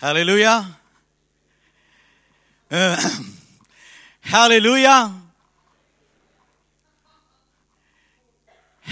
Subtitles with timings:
[0.00, 0.64] Halleluja.
[2.70, 2.96] Äh,
[4.30, 5.12] Halleluja.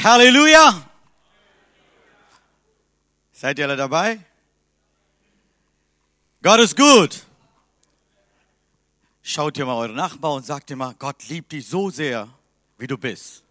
[0.03, 0.91] Halleluja.
[3.33, 4.19] Seid ihr alle dabei?
[6.43, 7.25] Gott ist gut.
[9.23, 12.29] Schaut ihr mal eure Nachbar und sagt ihr mal, Gott liebt dich so sehr,
[12.79, 13.45] wie du bist.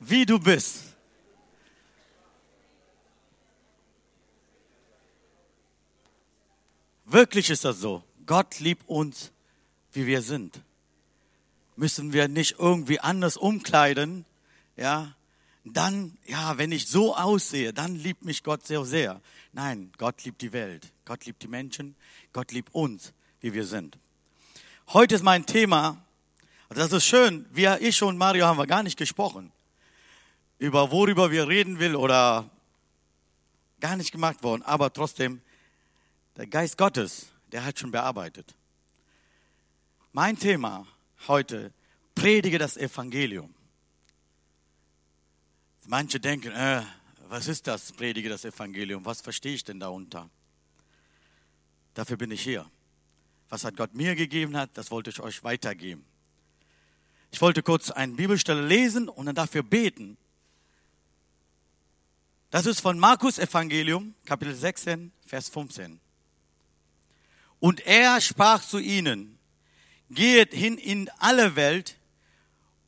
[0.00, 0.93] Wie du bist.
[7.14, 8.02] Wirklich ist das so.
[8.26, 9.30] Gott liebt uns,
[9.92, 10.60] wie wir sind.
[11.76, 14.24] Müssen wir nicht irgendwie anders umkleiden,
[14.76, 15.14] ja?
[15.62, 19.20] Dann, ja, wenn ich so aussehe, dann liebt mich Gott sehr, sehr.
[19.52, 20.92] Nein, Gott liebt die Welt.
[21.04, 21.94] Gott liebt die Menschen.
[22.32, 23.96] Gott liebt uns, wie wir sind.
[24.88, 26.04] Heute ist mein Thema,
[26.68, 29.52] das ist schön, wir, ich und Mario haben wir gar nicht gesprochen.
[30.58, 32.50] Über worüber wir reden will oder
[33.78, 34.62] gar nicht gemacht worden.
[34.62, 35.42] Aber trotzdem,
[36.36, 38.54] der Geist Gottes, der hat schon bearbeitet.
[40.12, 40.86] Mein Thema
[41.28, 41.72] heute,
[42.14, 43.54] predige das Evangelium.
[45.86, 46.82] Manche denken, äh,
[47.28, 49.04] was ist das, predige das Evangelium?
[49.04, 50.30] Was verstehe ich denn darunter?
[51.94, 52.68] Dafür bin ich hier.
[53.48, 56.04] Was hat Gott mir gegeben hat, das wollte ich euch weitergeben.
[57.30, 60.16] Ich wollte kurz eine Bibelstelle lesen und dann dafür beten.
[62.50, 66.00] Das ist von Markus Evangelium, Kapitel 16, Vers 15.
[67.64, 69.38] Und er sprach zu ihnen,
[70.10, 71.96] geht hin in alle Welt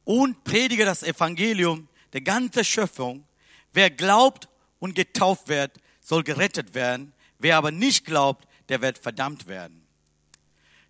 [0.05, 3.27] und predige das Evangelium der ganzen Schöpfung.
[3.73, 7.15] Wer glaubt und getauft wird, soll gerettet werden.
[7.39, 9.83] Wer aber nicht glaubt, der wird verdammt werden.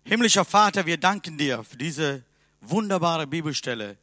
[0.03, 2.25] Himmlischer Vater, wir danken dir für diese
[2.59, 3.97] wunderbare Bibelstelle,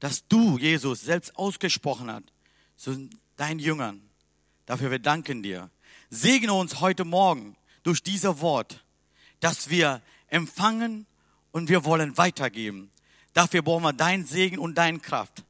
[0.00, 2.32] dass du, Jesus, selbst ausgesprochen hast
[2.78, 4.00] zu deinen Jüngern.
[4.64, 5.68] Dafür wir danken dir.
[6.08, 8.82] Segne uns heute Morgen durch dieser Wort
[9.40, 11.06] dass wir empfangen
[11.52, 12.90] und wir wollen weitergeben.
[13.32, 15.44] Dafür brauchen wir deinen Segen und deine Kraft.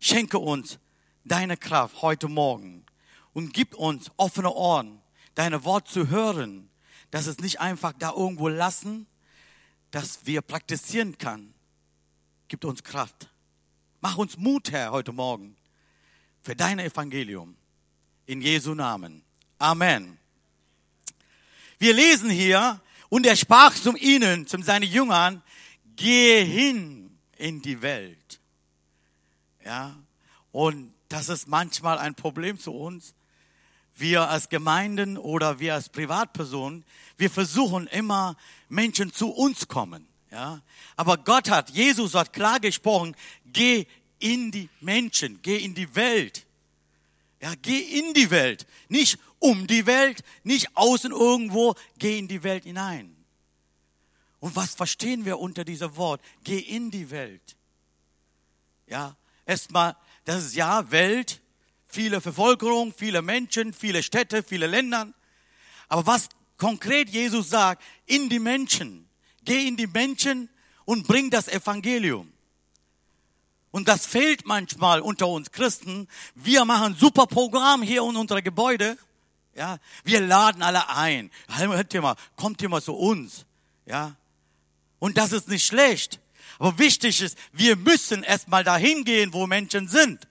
[0.00, 0.78] Schenke uns
[1.24, 2.84] deine Kraft heute Morgen
[3.32, 5.00] und gib uns offene Ohren,
[5.34, 6.68] deine Wort zu hören,
[7.10, 9.06] dass es nicht einfach da irgendwo lassen,
[9.90, 11.54] dass wir praktizieren kann.
[12.48, 13.30] Gib uns Kraft.
[14.00, 15.56] Mach uns Mut, Herr, heute Morgen
[16.42, 17.56] für dein Evangelium.
[18.26, 19.22] In Jesu Namen.
[19.58, 20.18] Amen.
[21.78, 22.80] Wir lesen hier,
[23.14, 25.40] und er sprach zu ihnen, zu seinen Jüngern,
[25.94, 28.40] gehe hin in die Welt.
[29.64, 29.94] Ja,
[30.50, 33.14] und das ist manchmal ein Problem zu uns.
[33.94, 36.84] Wir als Gemeinden oder wir als Privatpersonen,
[37.16, 38.36] wir versuchen immer
[38.68, 40.08] Menschen zu uns kommen.
[40.32, 40.60] Ja,
[40.96, 43.14] aber Gott hat, Jesus hat klar gesprochen,
[43.46, 43.86] geh
[44.18, 46.44] in die Menschen, geh in die Welt.
[47.40, 48.66] Ja, geh in die Welt.
[48.88, 53.14] Nicht um die Welt, nicht außen irgendwo, geh in die Welt hinein.
[54.40, 56.22] Und was verstehen wir unter diesem Wort?
[56.44, 57.56] Geh in die Welt.
[58.86, 61.42] Ja, erstmal, das ist ja Welt,
[61.86, 65.12] viele Bevölkerung, viele Menschen, viele Städte, viele Länder.
[65.88, 69.06] Aber was konkret Jesus sagt, in die Menschen.
[69.44, 70.48] Geh in die Menschen
[70.86, 72.32] und bring das Evangelium.
[73.70, 76.08] Und das fehlt manchmal unter uns Christen.
[76.34, 78.96] Wir machen super Programm hier in unserem Gebäude.
[79.54, 81.30] Ja, wir laden alle ein.
[81.48, 83.46] Hört ihr mal, kommt ihr mal zu uns.
[83.86, 84.16] Ja,
[84.98, 86.20] und das ist nicht schlecht.
[86.58, 90.26] Aber wichtig ist, wir müssen erstmal dahin gehen, wo Menschen sind.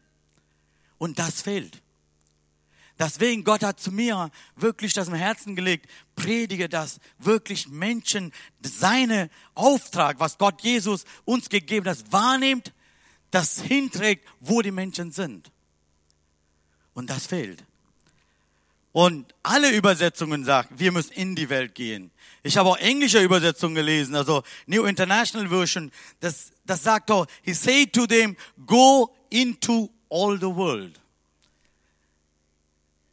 [0.98, 1.82] Und das fehlt.
[3.00, 8.32] Deswegen Gott hat zu mir wirklich das im Herzen gelegt, predige das wirklich Menschen,
[8.62, 12.72] seine Auftrag, was Gott Jesus uns gegeben hat, wahrnimmt
[13.32, 15.52] das hinträgt, wo die Menschen sind.
[16.94, 17.64] Und das fehlt.
[18.94, 22.12] Und alle Übersetzungen sagen, wir müssen in die Welt gehen.
[22.44, 27.54] Ich habe auch englische Übersetzungen gelesen, also New International Version, das, das sagt doch, he
[27.54, 28.38] said to them,
[28.68, 31.00] go into all the world.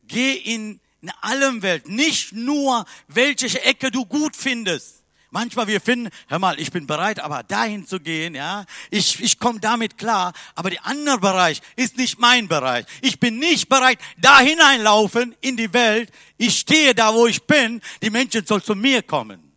[0.07, 5.00] Geh in, in allem Welt, nicht nur welche Ecke du gut findest.
[5.33, 8.65] Manchmal wir finden, hör mal, ich bin bereit, aber dahin zu gehen, ja.
[8.91, 12.85] Ich, ich komme damit klar, aber der andere Bereich ist nicht mein Bereich.
[13.01, 16.11] Ich bin nicht bereit, da hineinlaufen in die Welt.
[16.37, 17.81] Ich stehe da, wo ich bin.
[18.03, 19.53] Die Menschen sollen zu mir kommen.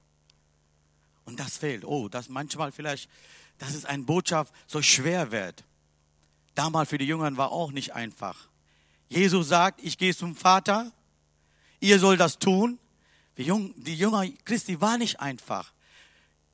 [1.26, 1.86] Und das fehlt.
[1.86, 3.10] Oh, das manchmal vielleicht,
[3.58, 5.64] dass es eine Botschaft so schwer wird.
[6.54, 8.48] Damals für die Jüngern war auch nicht einfach.
[9.10, 10.92] Jesus sagt, ich gehe zum Vater.
[11.80, 12.78] Ihr sollt das tun.
[13.38, 15.74] Die, Jünger Christi war nicht einfach.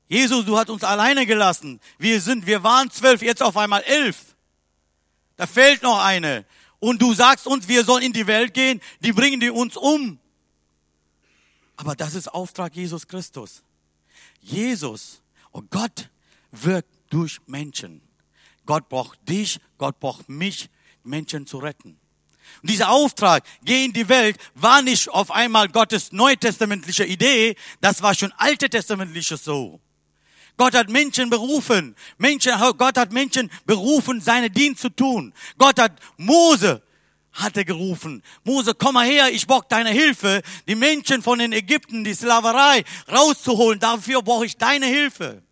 [0.08, 1.80] Jesus, du hast uns alleine gelassen.
[1.98, 4.34] Wir sind, wir waren zwölf, jetzt auf einmal elf.
[5.36, 6.44] Da fehlt noch eine.
[6.80, 10.18] Und du sagst uns, wir sollen in die Welt gehen, die bringen die uns um.
[11.76, 13.62] Aber das ist Auftrag Jesus Christus.
[14.40, 15.22] Jesus
[15.52, 16.08] und Gott
[16.50, 18.00] wirkt durch Menschen.
[18.66, 20.70] Gott braucht dich, Gott braucht mich,
[21.04, 21.99] Menschen zu retten.
[22.62, 28.02] Und dieser Auftrag, geh in die Welt, war nicht auf einmal Gottes neutestamentliche Idee, das
[28.02, 29.80] war schon alte testamentliche so.
[30.56, 31.96] Gott hat Menschen berufen.
[32.18, 35.32] Menschen, Gott hat Menschen berufen, seine Dienst zu tun.
[35.56, 36.82] Gott hat Mose
[37.32, 38.22] hat er gerufen.
[38.44, 42.84] Mose, komm mal her, ich brauche deine Hilfe, die Menschen von den Ägypten, die Sklaverei
[43.10, 43.80] rauszuholen.
[43.80, 45.42] Dafür brauche ich deine Hilfe.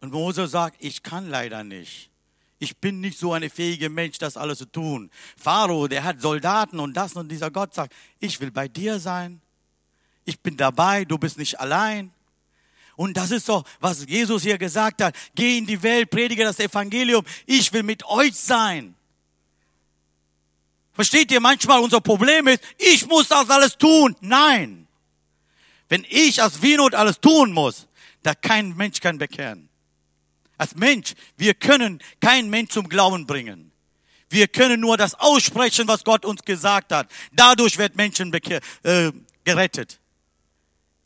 [0.00, 2.10] Und Mose sagt, ich kann leider nicht.
[2.58, 5.10] Ich bin nicht so ein fähiger Mensch, das alles zu tun.
[5.36, 9.40] Pharao, der hat Soldaten und das und dieser Gott sagt, ich will bei dir sein.
[10.24, 12.12] Ich bin dabei, du bist nicht allein.
[12.96, 15.16] Und das ist doch, was Jesus hier gesagt hat.
[15.34, 17.24] Geh in die Welt, predige das Evangelium.
[17.44, 18.94] Ich will mit euch sein.
[20.92, 24.14] Versteht ihr manchmal unser Problem ist, ich muss das alles tun.
[24.20, 24.86] Nein.
[25.88, 27.88] Wenn ich als Wienot alles tun muss,
[28.22, 29.68] da kein Mensch kann bekehren.
[30.56, 33.72] Als Mensch, wir können kein Mensch zum Glauben bringen.
[34.30, 37.08] Wir können nur das aussprechen, was Gott uns gesagt hat.
[37.32, 39.12] Dadurch wird Menschen äh,
[39.44, 40.00] gerettet.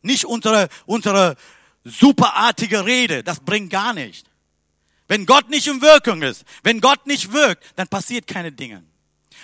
[0.03, 1.37] Nicht unsere, unsere
[1.85, 4.27] superartige Rede, das bringt gar nicht.
[5.09, 8.85] Wenn Gott nicht in Wirkung ist, wenn Gott nicht wirkt, dann passiert keine Dinge.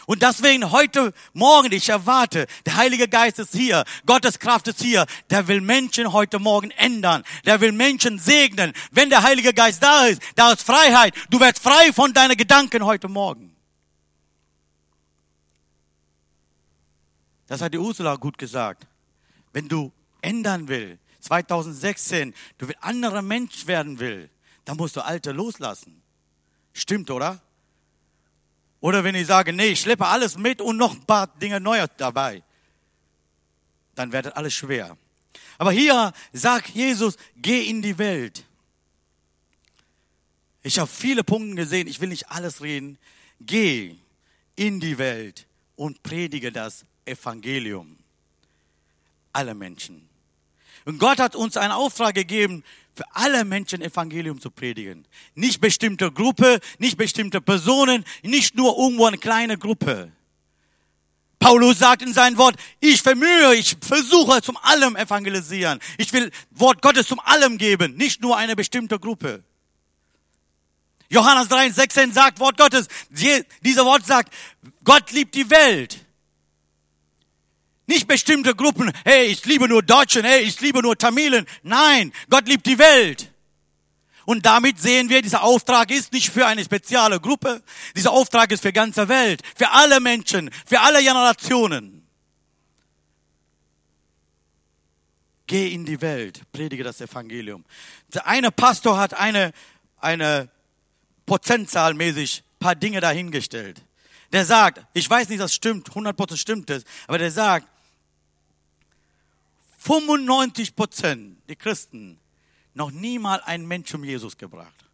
[0.07, 5.07] Und deswegen heute Morgen, ich erwarte, der Heilige Geist ist hier, Gottes Kraft ist hier,
[5.31, 8.73] der will Menschen heute Morgen ändern, der will Menschen segnen.
[8.91, 11.15] Wenn der Heilige Geist da ist, da ist Freiheit.
[11.31, 13.55] Du wirst frei von deinen Gedanken heute Morgen.
[17.47, 18.87] Das hat die Ursula gut gesagt.
[19.53, 24.31] Wenn du ändern willst, 2016, du will anderer Mensch werden will,
[24.65, 26.03] dann musst du alte loslassen.
[26.73, 27.41] Stimmt, oder?
[28.85, 31.89] Oder wenn ich sage, nee, ich schleppe alles mit und noch ein paar Dinge Neues
[31.97, 32.43] dabei,
[33.95, 34.99] dann wird alles schwer.
[35.57, 38.45] Aber hier sagt Jesus, geh in die Welt.
[40.63, 42.99] Ich habe viele Punkte gesehen, ich will nicht alles reden.
[43.41, 43.97] Geh
[44.55, 45.47] in die Welt
[45.77, 47.97] und predige das Evangelium.
[49.33, 50.07] Alle Menschen.
[50.85, 52.63] Und Gott hat uns einen Auftrag gegeben,
[52.95, 55.07] für alle Menschen Evangelium zu predigen.
[55.35, 60.13] Nicht bestimmte Gruppe, nicht bestimmte Personen, nicht nur irgendwo eine kleine Gruppe.
[61.39, 65.79] Paulus sagt in seinem Wort, ich vermühe, ich versuche zum allem evangelisieren.
[65.99, 69.45] Ich will Wort Gottes zum allem geben, nicht nur eine bestimmte Gruppe.
[71.11, 72.89] Johannes 3, 16 sagt Wort Gottes,
[73.63, 74.33] dieser Wort sagt,
[74.85, 76.04] Gott liebt die Welt.
[77.87, 81.47] Nicht bestimmte Gruppen, hey, ich liebe nur Deutschen, hey, ich liebe nur Tamilen.
[81.63, 83.31] Nein, Gott liebt die Welt.
[84.25, 87.63] Und damit sehen wir, dieser Auftrag ist nicht für eine spezielle Gruppe.
[87.95, 92.07] Dieser Auftrag ist für ganze Welt, für alle Menschen, für alle Generationen.
[95.47, 97.67] Geh in die Welt, predige das Evangelium.
[98.15, 99.53] Der eine Pastor hat eine,
[99.99, 100.49] eine
[101.27, 103.83] Prozentzahlmäßig paar Dinge dahingestellt.
[104.33, 107.69] Der sagt, ich weiß nicht, das stimmt, 100% stimmt es, aber der sagt,
[109.85, 112.19] 95 Prozent der Christen
[112.73, 114.85] noch niemals einen Mensch um Jesus gebracht.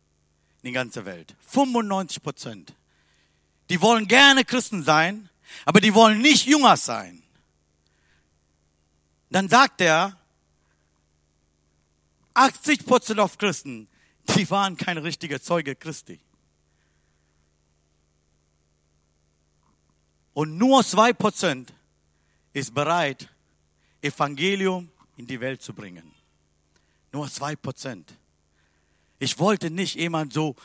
[0.62, 1.36] In die ganze Welt.
[1.46, 2.74] 95 Prozent.
[3.68, 5.28] Die wollen gerne Christen sein,
[5.64, 7.22] aber die wollen nicht Jünger sein.
[9.30, 10.18] Dann sagt er,
[12.34, 13.86] 80 Prozent auf Christen,
[14.34, 16.18] die waren keine richtige Zeuge Christi.
[20.34, 21.72] Und nur zwei Prozent
[22.52, 23.28] ist bereit,
[24.02, 26.12] Evangelium in die Welt zu bringen.
[27.12, 28.14] Nur zwei Prozent.
[29.18, 30.56] Ich wollte nicht jemand so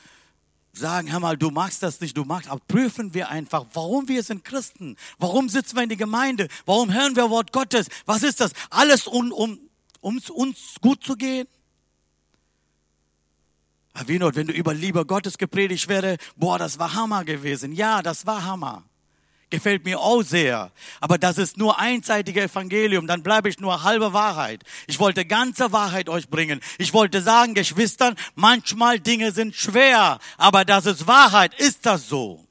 [0.71, 4.23] sagen, hör mal, du magst das nicht, du magst, aber prüfen wir einfach, warum wir
[4.23, 4.97] sind Christen.
[5.17, 6.47] Warum sitzen wir in die Gemeinde?
[6.65, 7.87] Warum hören wir Wort Gottes?
[8.05, 8.51] Was ist das?
[8.69, 9.59] Alles, um, um,
[10.01, 11.47] um uns gut zu gehen?
[13.93, 17.71] Herr Wienot, wenn du über Liebe Gottes gepredigt werde, boah, das war Hammer gewesen.
[17.71, 18.83] Ja, das war Hammer
[19.49, 20.71] gefällt mir auch sehr.
[21.01, 24.63] Aber das ist nur einseitige Evangelium, dann bleibe ich nur halbe Wahrheit.
[24.87, 26.59] Ich wollte ganze Wahrheit euch bringen.
[26.77, 31.53] Ich wollte sagen, Geschwistern, manchmal Dinge sind schwer, aber das ist Wahrheit.
[31.59, 32.45] Ist das so?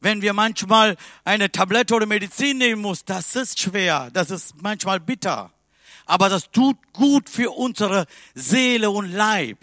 [0.00, 5.00] Wenn wir manchmal eine Tablette oder Medizin nehmen muss, das ist schwer, das ist manchmal
[5.00, 5.52] bitter.
[6.04, 9.58] Aber das tut gut für unsere Seele und Leib.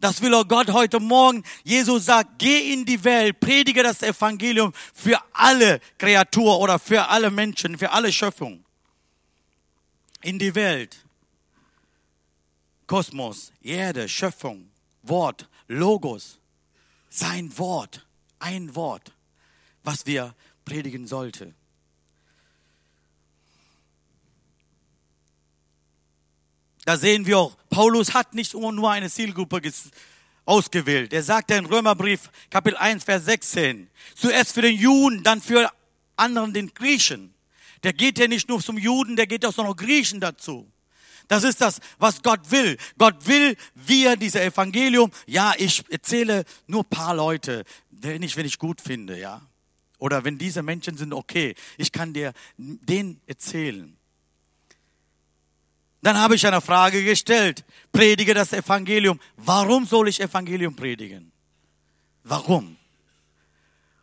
[0.00, 1.42] Das will auch Gott heute Morgen.
[1.64, 7.30] Jesus sagt, geh in die Welt, predige das Evangelium für alle Kreaturen oder für alle
[7.30, 8.64] Menschen, für alle Schöpfung.
[10.22, 11.04] In die Welt.
[12.86, 14.70] Kosmos, Erde, Schöpfung,
[15.02, 16.38] Wort, Logos.
[17.08, 18.06] Sein Wort,
[18.38, 19.12] ein Wort.
[19.86, 20.34] was wir
[20.64, 21.54] predigen sollten.
[26.86, 29.60] Da sehen wir auch, Paulus hat nicht nur eine Zielgruppe
[30.44, 31.12] ausgewählt.
[31.12, 35.68] Er sagt in Römerbrief Kapitel 1, Vers 16, zuerst für den Juden, dann für
[36.14, 37.34] anderen den Griechen.
[37.82, 40.70] Der geht ja nicht nur zum Juden, der geht auch noch Griechen dazu.
[41.26, 42.76] Das ist das, was Gott will.
[42.96, 48.60] Gott will, wir dieser Evangelium, ja, ich erzähle nur paar Leute, wenn ich, wenn ich
[48.60, 49.42] gut finde, ja.
[49.98, 53.96] Oder wenn diese Menschen sind okay, ich kann dir den erzählen.
[56.02, 57.64] Dann habe ich eine Frage gestellt.
[57.92, 59.18] Predige das Evangelium.
[59.36, 61.32] Warum soll ich Evangelium predigen?
[62.22, 62.76] Warum?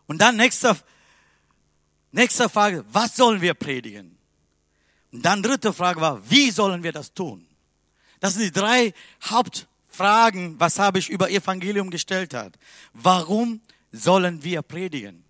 [0.07, 0.75] Und dann nächste,
[2.12, 4.17] nächste Frage, was sollen wir predigen?
[5.12, 7.45] Und dann dritte Frage war, wie sollen wir das tun?
[8.19, 12.57] Das sind die drei Hauptfragen, was habe ich über Evangelium gestellt hat.
[12.93, 15.23] Warum sollen wir predigen?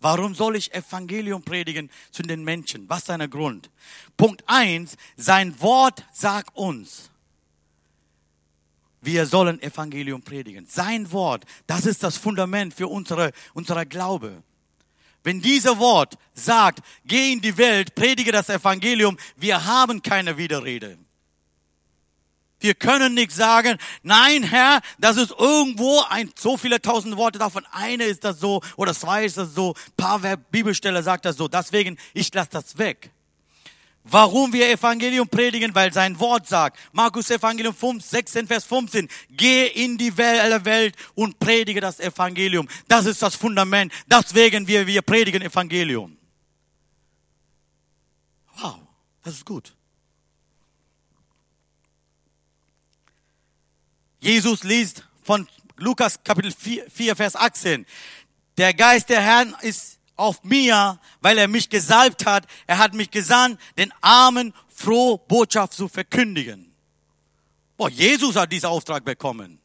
[0.00, 2.88] Warum soll ich Evangelium predigen zu den Menschen?
[2.88, 3.70] Was ist der Grund?
[4.16, 7.10] Punkt eins: sein Wort sagt uns,
[9.00, 10.66] wir sollen Evangelium predigen.
[10.66, 14.42] Sein Wort, das ist das Fundament für unsere, unsere Glaube.
[15.22, 20.98] Wenn dieser Wort sagt, geh in die Welt, predige das Evangelium, wir haben keine Widerrede.
[22.58, 27.66] Wir können nicht sagen, nein, Herr, das ist irgendwo ein, so viele tausend Worte davon.
[27.70, 29.74] Eine ist das so oder zwei ist das so.
[29.74, 31.48] Ein paar Bibelstelle sagt das so.
[31.48, 33.10] Deswegen, ich lasse das weg.
[34.08, 35.74] Warum wir Evangelium predigen?
[35.74, 41.38] Weil sein Wort sagt, Markus Evangelium 5, 16, Vers 15, geh in die Welt und
[41.40, 42.68] predige das Evangelium.
[42.86, 43.92] Das ist das Fundament.
[44.06, 46.16] Deswegen wir, wir predigen Evangelium.
[48.58, 48.76] Wow,
[49.24, 49.75] das ist gut.
[54.20, 55.46] Jesus liest von
[55.76, 57.86] Lukas Kapitel 4, 4, Vers 18.
[58.56, 62.46] Der Geist der Herrn ist auf mir, weil er mich gesalbt hat.
[62.66, 66.72] Er hat mich gesandt, den Armen frohe Botschaft zu verkündigen.
[67.76, 69.58] Boah, Jesus hat diesen Auftrag bekommen.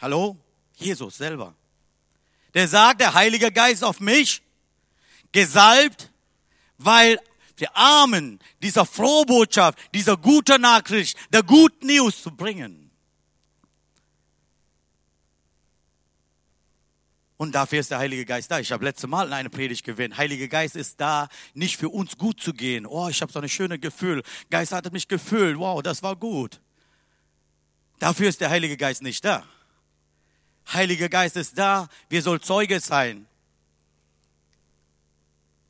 [0.00, 0.36] Hallo?
[0.76, 1.54] Jesus selber.
[2.54, 4.42] Der sagt, der Heilige Geist auf mich,
[5.32, 6.10] gesalbt,
[6.78, 7.20] weil
[7.58, 12.77] die Armen dieser frohe Botschaft, dieser gute Nachricht, der Good News zu bringen.
[17.38, 18.58] Und dafür ist der Heilige Geist da.
[18.58, 20.18] Ich habe letzte Mal in einer Predigt gewählt.
[20.18, 22.84] Heilige Geist ist da, nicht für uns gut zu gehen.
[22.84, 24.24] Oh, ich habe so ein schönes Gefühl.
[24.50, 25.56] Geist hat mich gefühlt.
[25.56, 26.60] Wow, das war gut.
[28.00, 29.44] Dafür ist der Heilige Geist nicht da.
[30.72, 31.88] Heilige Geist ist da.
[32.08, 33.28] Wir sollen Zeuge sein.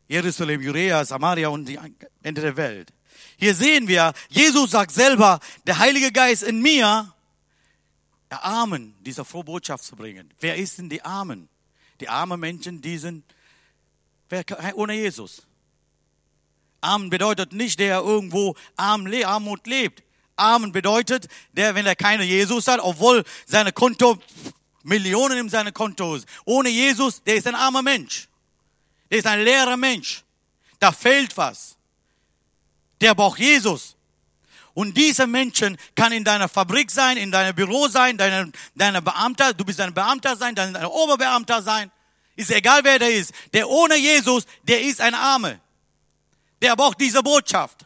[0.09, 1.79] Jerusalem, Judäa, Samaria und die
[2.23, 2.95] Ende der Welt.
[3.37, 7.13] Hier sehen wir, Jesus sagt selber, der Heilige Geist in mir,
[8.31, 10.33] der Armen dieser frohe Botschaft zu bringen.
[10.41, 11.51] Wer ist denn die Armen?
[12.01, 13.25] Die armen Menschen, die sind
[14.75, 15.43] ohne Jesus.
[16.81, 20.03] Arm bedeutet nicht, der irgendwo arm, Armut lebt.
[20.37, 24.19] Armen bedeutet, der, wenn er keine Jesus hat, obwohl seine Konto,
[24.85, 26.27] Millionen in seinem Konto ist.
[26.45, 28.29] Ohne Jesus, der ist ein armer Mensch.
[29.11, 30.23] Der ist ein leerer Mensch.
[30.79, 31.77] Da fehlt was.
[33.01, 33.97] Der braucht Jesus.
[34.75, 39.53] Und diese Menschen kann in deiner Fabrik sein, in deinem Büro sein, deiner, deiner Beamter,
[39.55, 41.91] du bist ein Beamter sein, dein ein Oberbeamter sein.
[42.37, 43.33] Ist egal, wer der ist.
[43.53, 45.61] Der ohne Jesus, der ist ein Arme.
[46.63, 47.85] Der braucht diese Botschaft.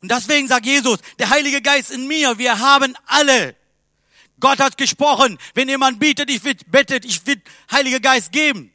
[0.00, 3.56] Und deswegen sagt Jesus, der Heilige Geist in mir, wir haben alle.
[4.38, 8.72] Gott hat gesprochen, wenn jemand bietet, ich will, bettet, ich will Heilige Geist geben.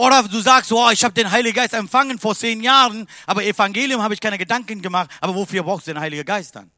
[0.00, 4.02] Oder du sagst, oh, ich habe den Heiligen Geist empfangen vor zehn Jahren, aber Evangelium
[4.02, 5.10] habe ich keine Gedanken gemacht.
[5.20, 6.70] Aber wofür brauchst du den Heiligen Geist dann?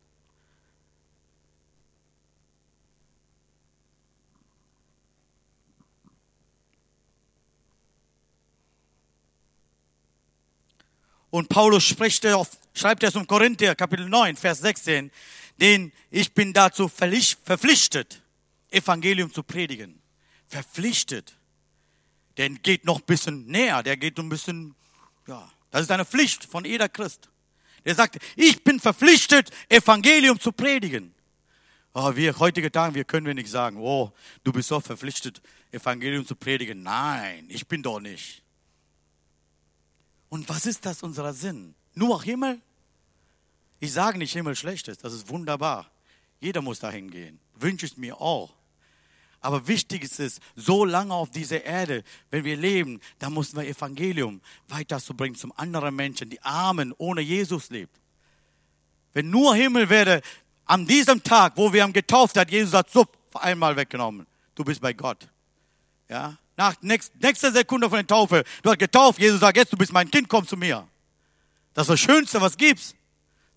[11.30, 12.26] Und Paulus spricht
[12.74, 15.12] schreibt es um Korinther, Kapitel 9, Vers 16,
[15.60, 18.20] den ich bin dazu verpflichtet,
[18.68, 20.02] Evangelium zu predigen.
[20.48, 21.36] Verpflichtet
[22.36, 24.74] der geht noch ein bisschen näher, der geht ein bisschen,
[25.26, 27.28] ja, das ist eine Pflicht von jeder Christ.
[27.84, 31.14] Der sagt, ich bin verpflichtet, Evangelium zu predigen.
[31.92, 34.12] Aber wir heutige Tage, wir können wir nicht sagen, oh,
[34.44, 36.82] du bist so verpflichtet, Evangelium zu predigen.
[36.82, 38.42] Nein, ich bin doch nicht.
[40.28, 41.74] Und was ist das unser Sinn?
[41.94, 42.60] Nur Himmel?
[43.80, 45.90] Ich sage nicht, Himmel schlecht ist, das ist wunderbar.
[46.40, 47.38] Jeder muss dahin gehen.
[47.54, 48.54] Wünsche ich mir auch.
[49.42, 53.66] Aber wichtig ist es, so lange auf dieser Erde, wenn wir leben, da müssen wir
[53.66, 58.00] Evangelium weiterzubringen zum anderen Menschen, die Armen ohne Jesus lebt.
[59.12, 60.22] Wenn nur Himmel wäre,
[60.64, 64.26] an diesem Tag, wo wir haben getauft hat, Jesus hat so einmal weggenommen.
[64.54, 65.28] Du bist bei Gott.
[66.08, 68.44] Ja, nach nächst, nächster Sekunde von der Taufe.
[68.62, 70.86] Du hast getauft, Jesus sagt, jetzt du bist mein Kind, komm zu mir.
[71.74, 72.94] Das ist das Schönste, was gibt's.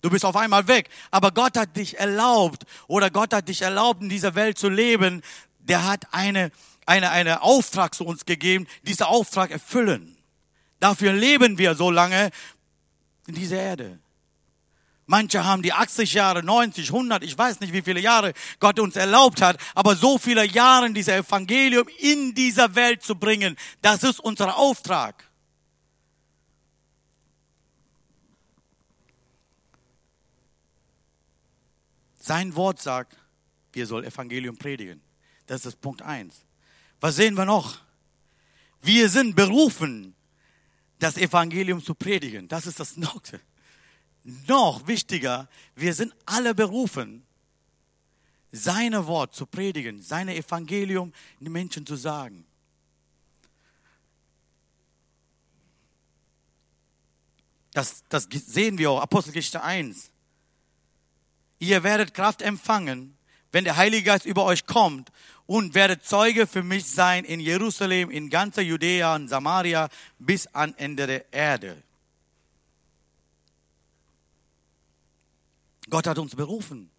[0.02, 0.88] Du bist auf einmal weg.
[1.10, 5.22] Aber Gott hat dich erlaubt oder Gott hat dich erlaubt, in dieser Welt zu leben.
[5.68, 6.50] Der hat eine,
[6.86, 10.16] eine, eine Auftrag zu uns gegeben, dieser Auftrag erfüllen.
[10.80, 12.30] Dafür leben wir so lange
[13.26, 13.98] in dieser Erde.
[15.06, 18.96] Manche haben die 80 Jahre, 90, 100, ich weiß nicht, wie viele Jahre Gott uns
[18.96, 24.18] erlaubt hat, aber so viele Jahre dieser Evangelium in dieser Welt zu bringen, das ist
[24.18, 25.22] unser Auftrag.
[32.18, 33.16] Sein Wort sagt,
[33.72, 35.05] wir soll Evangelium predigen.
[35.46, 36.44] Das ist Punkt eins.
[37.00, 37.78] Was sehen wir noch?
[38.82, 40.14] Wir sind berufen,
[40.98, 42.48] das Evangelium zu predigen.
[42.48, 43.20] Das ist das noch,
[44.46, 45.48] noch wichtiger.
[45.74, 47.24] Wir sind alle berufen,
[48.52, 52.46] seine Wort zu predigen, seine Evangelium den Menschen zu sagen.
[57.72, 60.10] Das, das sehen wir auch, Apostelgeschichte 1.
[61.58, 63.18] Ihr werdet Kraft empfangen,
[63.52, 65.10] wenn der Heilige Geist über euch kommt
[65.46, 69.88] und werdet Zeuge für mich sein in Jerusalem, in ganzer Judäa und Samaria
[70.18, 71.82] bis an Ende der Erde.
[75.88, 76.90] Gott hat uns berufen.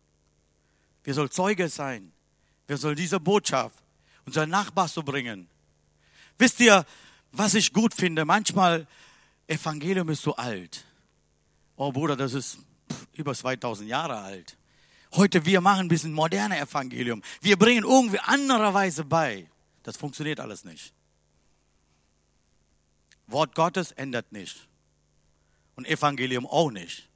[1.03, 2.13] Wir sollen Zeuge sein.
[2.67, 3.77] Wir sollen diese Botschaft
[4.25, 5.47] unseren Nachbarn zu bringen.
[6.37, 6.85] Wisst ihr,
[7.31, 8.25] was ich gut finde?
[8.25, 8.87] Manchmal,
[9.47, 10.85] Evangelium ist so alt.
[11.75, 12.59] Oh Bruder, das ist
[13.13, 14.57] über 2000 Jahre alt.
[15.13, 17.21] Heute wir machen ein bisschen moderne Evangelium.
[17.41, 19.49] Wir bringen irgendwie andererweise bei.
[19.83, 20.93] Das funktioniert alles nicht.
[23.27, 24.67] Wort Gottes ändert nicht.
[25.75, 27.07] Und Evangelium auch nicht.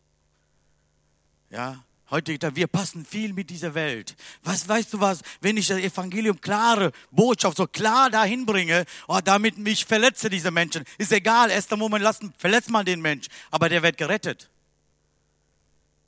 [1.50, 4.16] Ja, heute, wir passen viel mit dieser Welt.
[4.44, 9.20] Was weißt du was, wenn ich das Evangelium klare Botschaft so klar dahin bringe, oh,
[9.24, 13.68] damit mich verletze diese Menschen, ist egal, erster Moment lassen, verletzt man den Mensch, aber
[13.68, 14.50] der wird gerettet.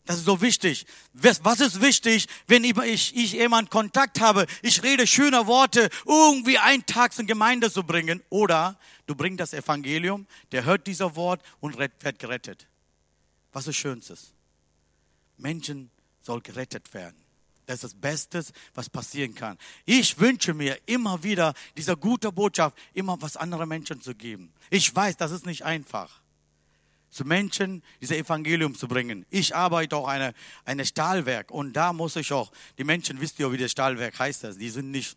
[0.05, 0.85] Das ist so wichtig.
[1.13, 6.85] Was ist wichtig, wenn ich, ich jemand Kontakt habe, ich rede schöne Worte, irgendwie einen
[6.85, 11.77] Tag in Gemeinde zu bringen, oder du bringst das Evangelium, der hört dieser Wort und
[11.77, 12.67] wird gerettet.
[13.53, 14.33] Was ist Schönstes?
[15.37, 15.89] Menschen
[16.21, 17.15] soll gerettet werden.
[17.65, 19.57] Das ist das Beste, was passieren kann.
[19.85, 24.51] Ich wünsche mir immer wieder dieser gute Botschaft, immer was anderen Menschen zu geben.
[24.69, 26.22] Ich weiß, das ist nicht einfach
[27.13, 29.25] zu Menschen dieses Evangelium zu bringen.
[29.29, 30.33] Ich arbeite auch eine
[30.65, 34.43] eine Stahlwerk und da muss ich auch die Menschen wisst ihr, wie das Stahlwerk heißt
[34.43, 34.57] das.
[34.57, 35.15] Die sind nicht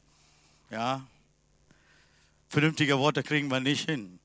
[0.71, 1.07] ja
[2.49, 4.19] vernünftige Worte kriegen wir nicht hin.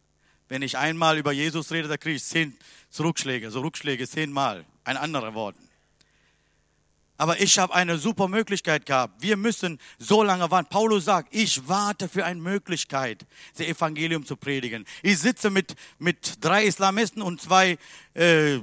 [0.48, 2.58] Wenn ich einmal über Jesus rede, da kriege ich zehn
[3.00, 4.66] Rückschläge, so Rückschläge zehnmal.
[4.84, 5.56] Ein anderer Wort.
[7.22, 9.22] Aber ich habe eine super Möglichkeit gehabt.
[9.22, 10.68] Wir müssen so lange warten.
[10.70, 14.88] Paulus sagt, ich warte für eine Möglichkeit, das Evangelium zu predigen.
[15.04, 17.78] Ich sitze mit, mit drei Islamisten und zwei
[18.16, 18.58] äh,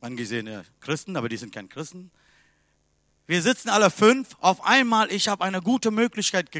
[0.00, 2.12] angesehene Christen, aber die sind kein Christen.
[3.26, 4.36] Wir sitzen alle fünf.
[4.38, 6.52] Auf einmal, ich habe eine gute Möglichkeit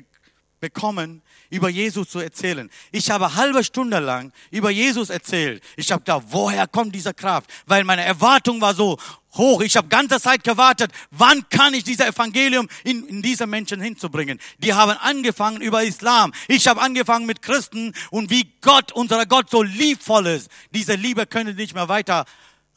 [0.59, 2.71] bekommen, über Jesus zu erzählen.
[2.93, 5.63] Ich habe halbe Stunde lang über Jesus erzählt.
[5.77, 7.51] Ich habe gedacht, woher kommt diese Kraft?
[7.67, 8.99] Weil meine Erwartung war so,
[9.35, 9.61] hoch.
[9.61, 14.41] Ich habe ganze Zeit gewartet, wann kann ich dieser Evangelium in, in diese Menschen hinzubringen.
[14.59, 16.33] Die haben angefangen über Islam.
[16.49, 20.51] Ich habe angefangen mit Christen und wie Gott, unser Gott so liebvoll ist.
[20.73, 22.25] Diese Liebe können nicht mehr weiter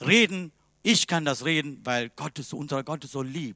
[0.02, 0.52] reden.
[0.84, 3.56] Ich kann das reden, weil Gott ist, unser Gott ist so lieb.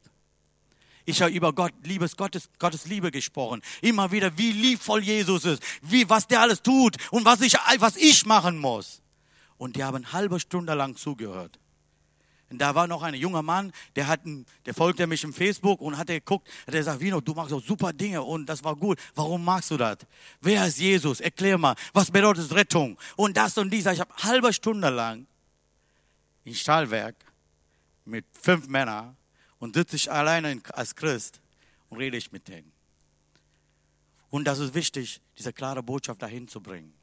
[1.06, 3.62] Ich habe über Gott, Liebes Gottes, Gottes Liebe gesprochen.
[3.82, 7.96] Immer wieder, wie liebvoll Jesus ist, wie, was der alles tut und was ich, was
[7.96, 9.02] ich machen muss.
[9.58, 11.60] Und die haben halbe Stunde lang zugehört.
[12.50, 14.22] Und da war noch ein junger Mann, der hat,
[14.66, 17.60] der folgte mich im Facebook und hat geguckt, hat er gesagt, Vino, du machst so
[17.60, 19.00] super Dinge und das war gut.
[19.16, 19.98] Warum magst du das?
[20.40, 21.20] Wer ist Jesus?
[21.20, 22.98] Erklär mal, was bedeutet Rettung?
[23.18, 23.86] Und das und dies.
[23.86, 25.28] Ich habe halbe Stunde lang
[26.46, 27.16] im Stahlwerk
[28.06, 29.18] mit fünf Männern
[29.60, 31.42] und sitze ich alleine als Christ
[31.90, 32.72] und rede ich mit denen.
[34.30, 36.97] Und das ist wichtig, diese klare Botschaft dahin zu bringen.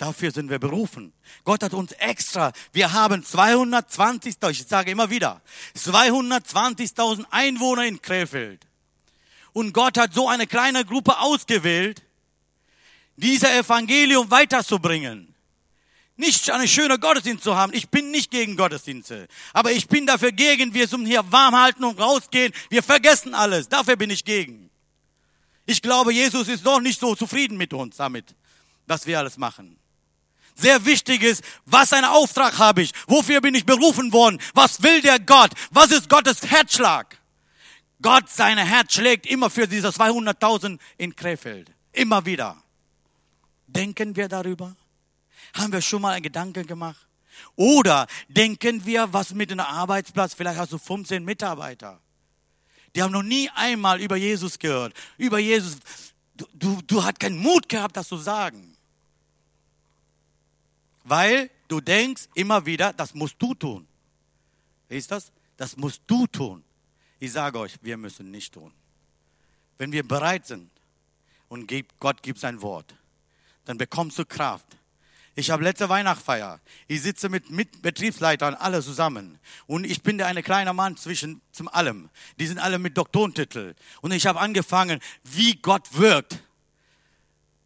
[0.00, 1.12] Dafür sind wir berufen.
[1.44, 5.42] Gott hat uns extra, wir haben 220.000, ich sage immer wieder,
[5.76, 8.66] 220.000 Einwohner in Krefeld.
[9.52, 12.02] Und Gott hat so eine kleine Gruppe ausgewählt,
[13.16, 15.34] dieser Evangelium weiterzubringen.
[16.16, 17.74] Nicht eine schöne Gottesdienst zu haben.
[17.74, 19.28] Ich bin nicht gegen Gottesdienste.
[19.52, 22.54] Aber ich bin dafür gegen, wir zum hier warm halten und rausgehen.
[22.70, 23.68] Wir vergessen alles.
[23.68, 24.70] Dafür bin ich gegen.
[25.66, 28.34] Ich glaube, Jesus ist doch nicht so zufrieden mit uns damit,
[28.86, 29.79] was wir alles machen
[30.60, 35.00] sehr wichtig ist, was ein Auftrag habe ich, wofür bin ich berufen worden, was will
[35.00, 37.18] der Gott, was ist Gottes Herzschlag.
[38.02, 41.70] Gott, seine Herz schlägt immer für diese 200.000 in Krefeld.
[41.92, 42.56] Immer wieder.
[43.66, 44.74] Denken wir darüber?
[45.54, 47.06] Haben wir schon mal einen Gedanken gemacht?
[47.56, 52.00] Oder denken wir, was mit einem Arbeitsplatz, vielleicht hast du 15 Mitarbeiter.
[52.94, 54.94] Die haben noch nie einmal über Jesus gehört.
[55.16, 55.76] Über Jesus.
[56.34, 58.69] Du, du, du hast keinen Mut gehabt, das zu sagen.
[61.04, 63.86] Weil du denkst immer wieder, das musst du tun.
[64.88, 65.32] Wie ist das?
[65.56, 66.64] Das musst du tun.
[67.18, 68.72] Ich sage euch, wir müssen nicht tun.
[69.78, 70.70] Wenn wir bereit sind
[71.48, 72.94] und Gott gibt sein Wort,
[73.64, 74.66] dann bekommst du Kraft.
[75.36, 76.60] Ich habe letzte Weihnachtsfeier.
[76.88, 79.38] Ich sitze mit, mit Betriebsleitern alle zusammen.
[79.66, 82.10] Und ich bin der eine kleine Mann zwischen zum allem.
[82.38, 83.74] Die sind alle mit Doktorentitel.
[84.00, 86.42] Und ich habe angefangen, wie Gott wirkt.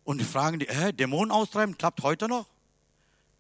[0.05, 2.47] Und fragen die, hä, Dämonen austreiben, klappt heute noch?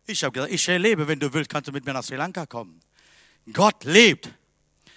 [0.06, 2.46] Ich habe gesagt, ich lebe, wenn du willst, kannst du mit mir nach Sri Lanka
[2.46, 2.80] kommen.
[3.52, 4.30] Gott lebt.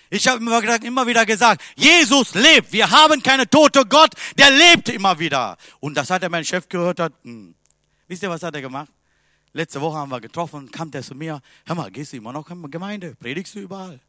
[0.09, 2.71] Ich habe immer, immer wieder gesagt, Jesus lebt.
[2.71, 5.57] Wir haben keine tote Gott, der lebt immer wieder.
[5.79, 6.99] Und das hat er mein Chef gehört.
[6.99, 7.55] Hat, hm.
[8.07, 8.89] Wisst ihr, was hat er gemacht?
[9.53, 12.49] Letzte Woche haben wir getroffen, kam der zu mir, hör mal, gehst du immer noch
[12.49, 13.15] in die Gemeinde?
[13.15, 13.99] Predigst du überall?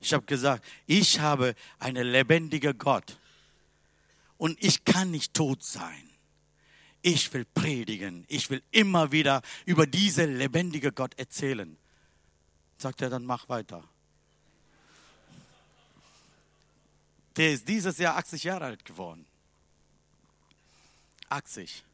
[0.00, 3.18] Ich habe gesagt, ich habe einen lebendigen Gott.
[4.36, 6.07] Und ich kann nicht tot sein.
[7.02, 8.24] Ich will predigen.
[8.28, 11.76] Ich will immer wieder über diese lebendige Gott erzählen.
[12.76, 13.84] Sagt er, dann mach weiter.
[17.36, 19.24] Der ist dieses Jahr 80 Jahre alt geworden.
[21.28, 21.84] 80.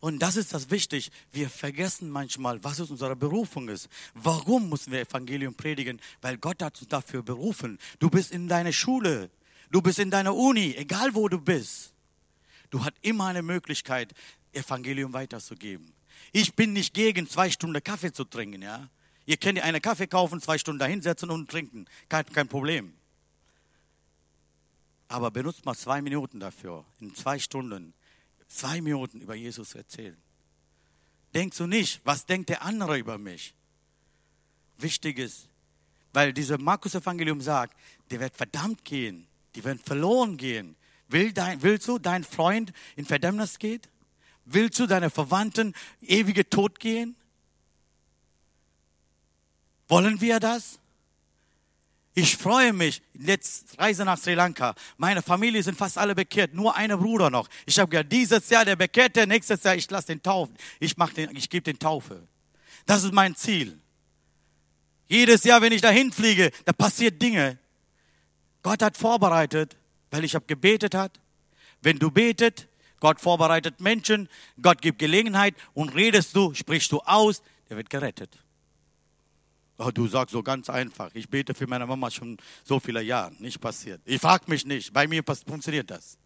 [0.00, 1.10] Und das ist das wichtig.
[1.32, 3.88] Wir vergessen manchmal, was es unsere Berufung ist.
[4.14, 6.00] Warum müssen wir Evangelium predigen?
[6.20, 7.78] Weil Gott hat uns dafür berufen.
[7.98, 9.30] Du bist in deiner Schule.
[9.70, 10.74] Du bist in deiner Uni.
[10.76, 11.92] Egal wo du bist.
[12.70, 14.12] Du hast immer eine Möglichkeit,
[14.52, 15.92] Evangelium weiterzugeben.
[16.32, 18.88] Ich bin nicht gegen zwei Stunden Kaffee zu trinken, ja.
[19.26, 21.86] Ihr könnt einen Kaffee kaufen, zwei Stunden dahinsetzen und trinken.
[22.08, 22.94] Kein, kein Problem.
[25.08, 26.84] Aber benutzt mal zwei Minuten dafür.
[27.00, 27.92] In zwei Stunden,
[28.48, 30.16] zwei Minuten über Jesus erzählen.
[31.34, 33.52] Denkst du nicht, was denkt der andere über mich?
[34.78, 35.48] Wichtig ist,
[36.12, 37.76] weil dieses Markus-Evangelium sagt,
[38.10, 40.76] der wird verdammt gehen, die werden verloren gehen.
[41.08, 43.88] Will dein, willst du dein Freund in Verdammnis geht?
[44.44, 47.16] Willst du deine Verwandten ewige Tod gehen?
[49.88, 50.78] Wollen wir das?
[52.14, 53.02] Ich freue mich.
[53.12, 54.74] Letzte Reise nach Sri Lanka.
[54.96, 56.54] Meine Familie sind fast alle bekehrt.
[56.54, 57.48] Nur einer Bruder noch.
[57.66, 60.56] Ich habe gesagt, dieses Jahr der Bekehrte, nächstes Jahr ich lasse den taufen.
[60.80, 62.26] Ich mach den, ich gebe den Taufe.
[62.86, 63.78] Das ist mein Ziel.
[65.08, 67.58] Jedes Jahr, wenn ich dahin fliege, da passiert Dinge.
[68.62, 69.76] Gott hat vorbereitet
[70.16, 71.20] weil ich habe gebetet hat.
[71.82, 72.68] Wenn du betet,
[73.00, 74.28] Gott vorbereitet Menschen,
[74.60, 78.38] Gott gibt Gelegenheit und redest du, sprichst du aus, der wird gerettet.
[79.78, 81.10] Oh, du sagst so ganz einfach.
[81.12, 83.32] Ich bete für meine Mama schon so viele Jahre.
[83.40, 84.00] Nicht passiert.
[84.06, 84.90] Ich frage mich nicht.
[84.90, 86.16] Bei mir funktioniert das.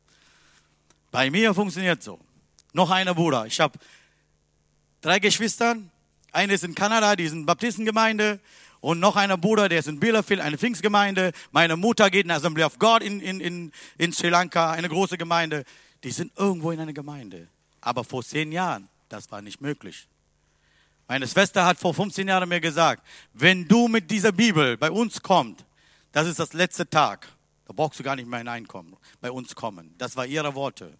[1.10, 2.20] Bei mir funktioniert so.
[2.72, 3.46] Noch einer Bruder.
[3.46, 3.76] Ich habe
[5.00, 5.76] drei Geschwister.
[6.30, 8.38] Eine ist in Kanada, die ist in Baptistengemeinde.
[8.80, 11.32] Und noch einer Bruder, der ist in Bielefeld, eine Pfingstgemeinde.
[11.50, 15.18] Meine Mutter geht in Assembly of God in, in, in, in Sri Lanka, eine große
[15.18, 15.64] Gemeinde.
[16.02, 17.48] Die sind irgendwo in einer Gemeinde.
[17.82, 20.08] Aber vor zehn Jahren, das war nicht möglich.
[21.08, 25.20] Meine Schwester hat vor 15 Jahren mir gesagt, wenn du mit dieser Bibel bei uns
[25.20, 25.64] kommst,
[26.12, 27.28] das ist das letzte Tag.
[27.66, 29.94] Da brauchst du gar nicht mehr hineinkommen, bei uns kommen.
[29.98, 30.96] Das war ihre Worte.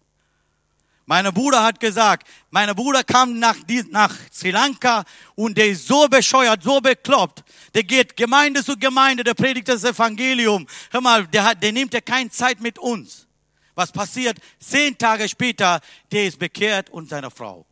[1.05, 3.57] Mein Bruder hat gesagt, mein Bruder kam nach,
[3.89, 5.03] nach Sri Lanka
[5.35, 7.43] und der ist so bescheuert, so bekloppt.
[7.73, 10.67] Der geht Gemeinde zu Gemeinde, der predigt das Evangelium.
[10.91, 13.27] Hör mal, der, hat, der nimmt ja keine Zeit mit uns.
[13.75, 14.37] Was passiert?
[14.59, 17.65] Zehn Tage später, der ist bekehrt und seine Frau.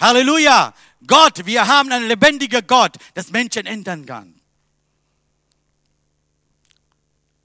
[0.00, 0.74] Halleluja!
[1.06, 4.40] Gott, wir haben einen lebendigen Gott, das Menschen ändern kann.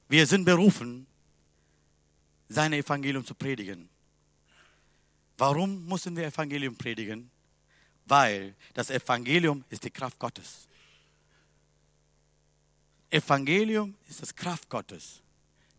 [0.09, 1.05] Wir sind berufen,
[2.49, 3.89] sein Evangelium zu predigen.
[5.37, 7.29] Warum müssen wir Evangelium predigen?
[8.05, 10.67] Weil das Evangelium ist die Kraft Gottes.
[13.09, 15.21] Evangelium ist das Kraft Gottes,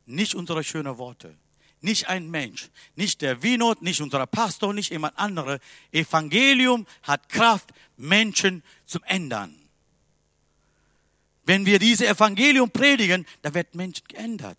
[0.07, 1.37] nicht unsere schönen Worte,
[1.81, 5.59] nicht ein Mensch, nicht der Winot, nicht unser Pastor, nicht jemand anderer.
[5.93, 9.55] Evangelium hat Kraft, Menschen zum Ändern.
[11.45, 14.59] Wenn wir diese Evangelium predigen, dann wird Menschen geändert.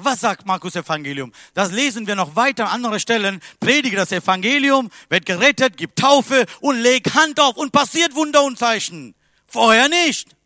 [0.00, 1.32] Was sagt Markus Evangelium?
[1.54, 3.40] Das lesen wir noch weiter an anderen Stellen.
[3.58, 8.56] Predige das Evangelium, wird gerettet, gibt Taufe und legt Hand auf und passiert Wunder und
[8.56, 9.16] Zeichen.
[9.48, 10.36] Vorher nicht.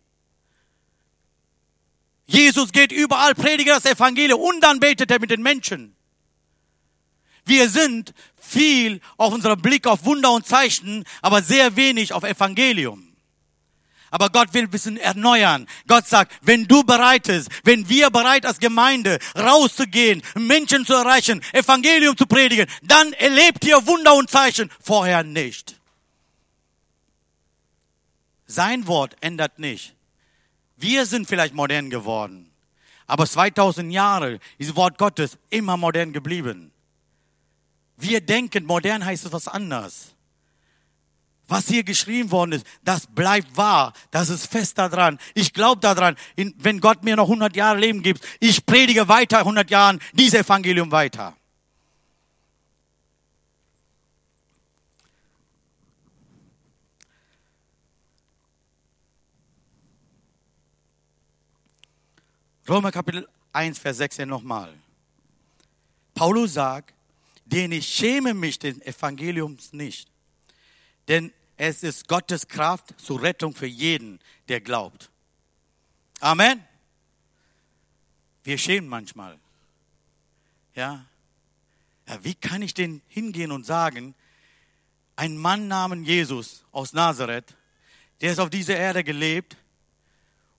[2.24, 5.94] Jesus geht überall, predige das Evangelium und dann betet er mit den Menschen.
[7.44, 13.11] Wir sind viel auf unserem Blick auf Wunder und Zeichen, aber sehr wenig auf Evangelium.
[14.12, 15.66] Aber Gott will ein bisschen erneuern.
[15.88, 21.42] Gott sagt, wenn du bereit bist, wenn wir bereit als Gemeinde rauszugehen, Menschen zu erreichen,
[21.54, 24.70] Evangelium zu predigen, dann erlebt ihr Wunder und Zeichen.
[24.80, 25.80] Vorher nicht.
[28.46, 29.94] Sein Wort ändert nicht.
[30.76, 32.50] Wir sind vielleicht modern geworden.
[33.06, 36.70] Aber 2000 Jahre ist das Wort Gottes immer modern geblieben.
[37.96, 40.14] Wir denken, modern heißt es was anderes.
[41.52, 43.92] Was hier geschrieben worden ist, das bleibt wahr.
[44.10, 45.18] Das ist fest daran.
[45.34, 49.68] Ich glaube daran, wenn Gott mir noch 100 Jahre Leben gibt, ich predige weiter 100
[49.70, 51.36] Jahren dieses Evangelium weiter.
[62.66, 64.72] Römer Kapitel 1, Vers 16 nochmal.
[66.14, 66.94] Paulus sagt,
[67.44, 70.08] denn ich schäme mich des Evangeliums nicht.
[71.08, 71.30] Denn
[71.64, 75.12] es ist Gottes Kraft zur Rettung für jeden, der glaubt.
[76.18, 76.60] Amen.
[78.42, 79.38] Wir schämen manchmal.
[80.74, 81.06] Ja.
[82.08, 82.24] ja.
[82.24, 84.16] Wie kann ich denn hingehen und sagen,
[85.14, 87.54] ein Mann namens Jesus aus Nazareth,
[88.22, 89.56] der ist auf dieser Erde gelebt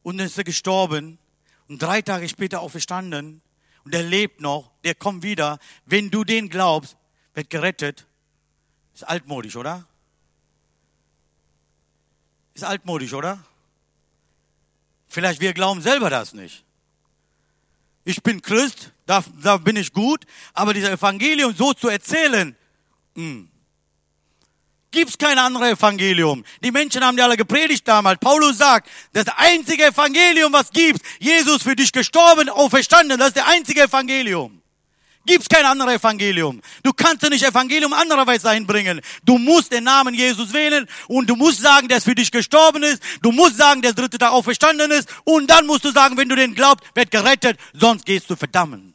[0.04, 1.20] und ist gestorben
[1.68, 3.42] und drei Tage später auferstanden
[3.84, 5.60] und er lebt noch, der kommt wieder.
[5.86, 6.96] Wenn du den glaubst,
[7.34, 8.08] wird gerettet.
[8.94, 9.86] Ist altmodisch, oder?
[12.54, 13.40] Ist altmodisch, oder?
[15.08, 16.64] Vielleicht wir glauben selber das nicht.
[18.06, 22.56] Ich bin Christ, da, da bin ich gut, aber dieses Evangelium so zu erzählen,
[23.16, 23.50] mh, hm,
[24.94, 26.46] gibt's kein anderes Evangelium.
[26.64, 28.20] Die Menschen haben die alle gepredigt damals.
[28.20, 33.48] Paulus sagt, das einzige Evangelium, was gibt, Jesus für dich gestorben, auferstanden, das ist der
[33.48, 34.63] einzige Evangelium.
[35.26, 36.62] Gibt's kein anderes Evangelium.
[36.84, 39.00] Du kannst nicht Evangelium andererweise einbringen.
[39.24, 43.02] Du musst den Namen Jesus wählen und du musst sagen, der für dich gestorben ist.
[43.22, 45.08] Du musst sagen, der dritte Tag auferstanden ist.
[45.24, 48.94] Und dann musst du sagen, wenn du den glaubst, wird gerettet, sonst gehst du verdammen.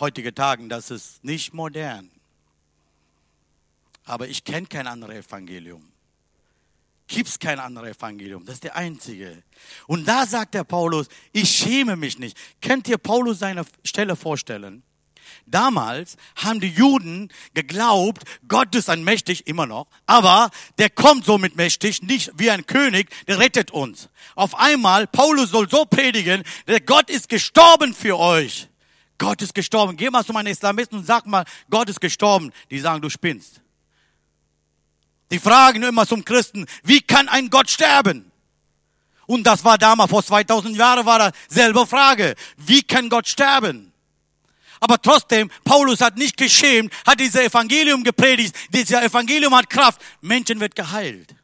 [0.00, 2.10] Heutige Tagen, das ist nicht modern.
[4.04, 5.92] Aber ich kenne kein anderes Evangelium.
[7.08, 8.44] Gibt es kein anderes Evangelium.
[8.44, 9.42] Das ist der einzige.
[9.86, 12.36] Und da sagt der Paulus, ich schäme mich nicht.
[12.60, 14.82] Könnt ihr Paulus seine Stelle vorstellen?
[15.46, 21.38] Damals haben die Juden geglaubt, Gott ist ein mächtig, immer noch, aber der kommt so
[21.38, 24.10] mit mächtig, nicht wie ein König, der rettet uns.
[24.34, 28.68] Auf einmal, Paulus soll so predigen, der Gott ist gestorben für euch.
[29.18, 29.96] Gott ist gestorben.
[29.96, 32.52] Geh mal zu meinen Islamisten und sag mal, Gott ist gestorben.
[32.70, 33.60] Die sagen, du spinnst.
[35.30, 38.30] Die fragen immer zum Christen, wie kann ein Gott sterben?
[39.26, 42.34] Und das war damals, vor 2000 Jahren war das selbe Frage.
[42.56, 43.92] Wie kann Gott sterben?
[44.80, 48.56] Aber trotzdem, Paulus hat nicht geschämt, hat dieses Evangelium gepredigt.
[48.70, 50.00] Dieses Evangelium hat Kraft.
[50.20, 51.34] Menschen wird geheilt.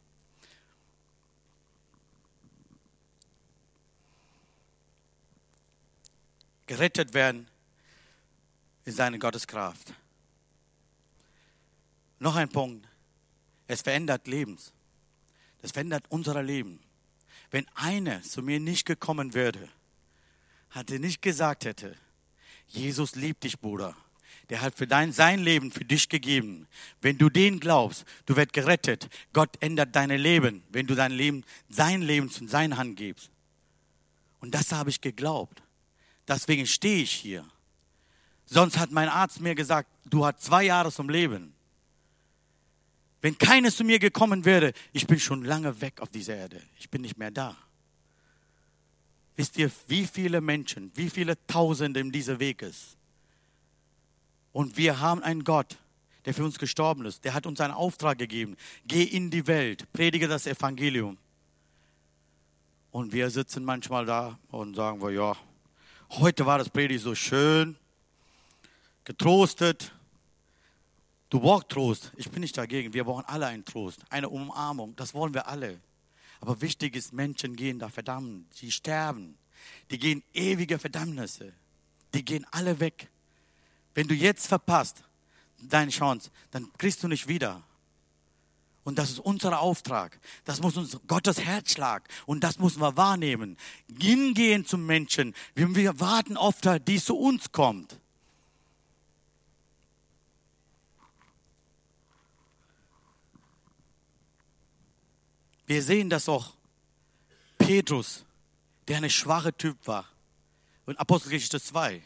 [6.66, 7.46] Gerettet werden
[8.84, 9.92] ist seine Gotteskraft.
[12.18, 12.86] Noch ein Punkt.
[13.66, 14.72] Es verändert Lebens.
[15.62, 16.80] Das verändert unser Leben.
[17.50, 19.68] Wenn einer zu mir nicht gekommen würde,
[20.70, 21.96] hatte nicht gesagt hätte,
[22.66, 23.96] Jesus liebt dich, Bruder.
[24.50, 26.66] Der hat für dein, sein Leben für dich gegeben.
[27.00, 29.08] Wenn du den glaubst, du wirst gerettet.
[29.32, 33.30] Gott ändert dein Leben, wenn du dein Leben, sein Leben zu seiner Hand gibst.
[34.40, 35.62] Und das habe ich geglaubt.
[36.28, 37.46] Deswegen stehe ich hier.
[38.44, 41.53] Sonst hat mein Arzt mir gesagt, du hast zwei Jahre zum Leben.
[43.24, 46.60] Wenn keines zu mir gekommen wäre, ich bin schon lange weg auf dieser Erde.
[46.78, 47.56] Ich bin nicht mehr da.
[49.34, 52.98] Wisst ihr, wie viele Menschen, wie viele Tausende in diesem Weg ist?
[54.52, 55.78] Und wir haben einen Gott,
[56.26, 57.24] der für uns gestorben ist.
[57.24, 58.58] Der hat uns einen Auftrag gegeben.
[58.86, 61.16] Geh in die Welt, predige das Evangelium.
[62.90, 65.34] Und wir sitzen manchmal da und sagen wir, ja,
[66.10, 67.76] heute war das Predigt so schön,
[69.04, 69.93] getrostet,
[71.34, 72.12] Du brauchst Trost.
[72.14, 72.94] Ich bin nicht dagegen.
[72.94, 74.94] Wir brauchen alle einen Trost, eine Umarmung.
[74.94, 75.80] Das wollen wir alle.
[76.40, 78.54] Aber wichtig ist, Menschen gehen da verdammt.
[78.54, 79.36] Sie sterben.
[79.90, 81.52] Die gehen ewige Verdammnisse.
[82.14, 83.10] Die gehen alle weg.
[83.94, 85.02] Wenn du jetzt verpasst
[85.60, 87.64] deine Chance, dann kriegst du nicht wieder.
[88.84, 90.20] Und das ist unser Auftrag.
[90.44, 92.08] Das muss uns Gottes Herzschlag.
[92.26, 93.56] Und das müssen wir wahrnehmen.
[94.00, 95.34] Hingehen zum Menschen.
[95.56, 97.98] Wir warten oft, die zu uns kommt.
[105.66, 106.52] Wir sehen das auch.
[107.58, 108.24] Petrus,
[108.88, 110.06] der eine schwache Typ war.
[110.86, 112.02] Und Apostelgeschichte 2.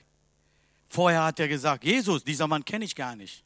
[0.88, 3.44] Vorher hat er gesagt, Jesus, dieser Mann kenne ich gar nicht.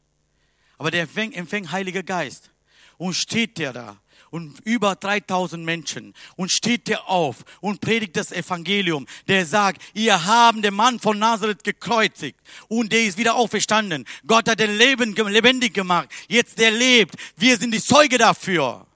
[0.78, 2.50] Aber der empfängt, empfängt Heiliger Geist.
[2.98, 4.00] Und steht der da
[4.32, 10.24] und über 3000 Menschen und steht der auf und predigt das Evangelium, der sagt, ihr
[10.24, 14.06] haben den Mann von Nazareth gekreuzigt und der ist wieder auferstanden.
[14.26, 16.08] Gott hat den Leben lebendig gemacht.
[16.28, 17.14] Jetzt der lebt.
[17.36, 18.86] Wir sind die Zeuge dafür.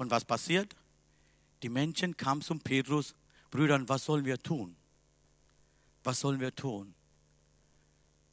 [0.00, 0.74] Und was passiert?
[1.62, 3.14] Die Menschen kamen zum Petrus,
[3.50, 4.74] Brüdern, was sollen wir tun?
[6.04, 6.94] Was sollen wir tun?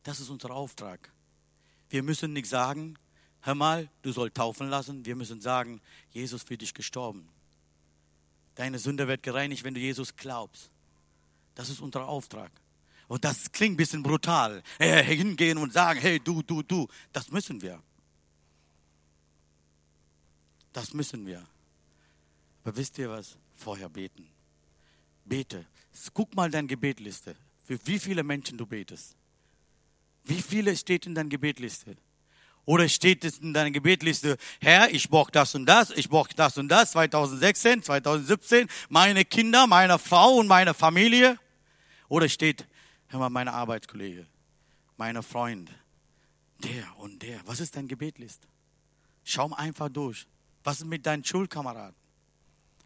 [0.04, 1.12] Das ist unser Auftrag.
[1.90, 2.98] Wir müssen nicht sagen,
[3.42, 5.06] hör mal, du sollst taufen lassen.
[5.06, 7.28] Wir müssen sagen, Jesus für dich gestorben.
[8.56, 10.72] Deine Sünde wird gereinigt, wenn du Jesus glaubst.
[11.54, 12.52] Das ist unser Auftrag.
[13.10, 14.64] Und das klingt ein bisschen brutal.
[14.78, 16.88] Hey, hingehen und sagen, hey, du, du, du.
[17.12, 17.84] Das müssen wir.
[20.72, 21.46] Das müssen wir.
[22.68, 23.38] Aber wisst ihr was?
[23.56, 24.28] Vorher beten.
[25.24, 25.66] Bete.
[26.14, 27.34] Guck mal deine Gebetliste.
[27.64, 29.16] Für wie viele Menschen du betest.
[30.26, 31.96] Wie viele steht in deiner Gebetliste?
[32.66, 36.58] Oder steht es in deiner Gebetliste, Herr, ich brauche das und das, ich brauche das
[36.58, 41.40] und das, 2016, 2017, meine Kinder, meine Frau und meine Familie?
[42.10, 42.68] Oder steht,
[43.08, 44.28] hör mal, meine Arbeitskollege,
[44.98, 45.72] meine Freund,
[46.60, 47.40] der und der.
[47.46, 48.46] Was ist dein Gebetliste?
[49.24, 50.28] Schau einfach durch.
[50.66, 51.96] Was ist mit deinen Schulkameraden?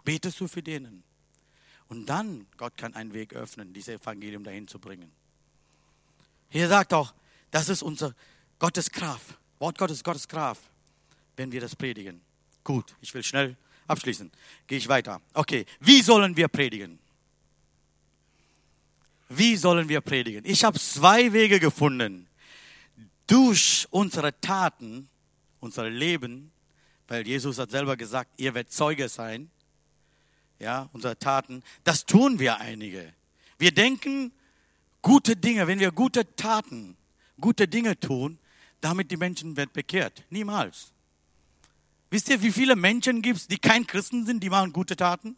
[0.03, 1.03] Betest du für denen?
[1.87, 5.11] Und dann, Gott kann einen Weg öffnen, dieses Evangelium dahin zu bringen.
[6.49, 7.13] Hier sagt auch,
[7.51, 8.15] das ist unser
[8.59, 9.37] Gottes Kraft.
[9.59, 10.63] Wort Gottes, Gottes Kraft,
[11.35, 12.21] wenn wir das predigen.
[12.63, 13.55] Gut, ich will schnell
[13.87, 14.31] abschließen.
[14.67, 15.21] Gehe ich weiter.
[15.33, 16.97] Okay, wie sollen wir predigen?
[19.29, 20.43] Wie sollen wir predigen?
[20.45, 22.27] Ich habe zwei Wege gefunden.
[23.27, 25.07] Durch unsere Taten,
[25.59, 26.51] unser Leben,
[27.07, 29.49] weil Jesus hat selber gesagt, ihr werdet Zeuge sein,
[30.62, 33.13] ja, unsere Taten, das tun wir einige.
[33.58, 34.32] Wir denken
[35.02, 36.95] gute Dinge, wenn wir gute Taten
[37.41, 38.39] gute Dinge tun,
[38.80, 40.24] damit die Menschen werden bekehrt.
[40.30, 40.93] Niemals.
[42.10, 45.36] Wisst ihr, wie viele Menschen gibt es, die kein Christen sind, die machen gute Taten?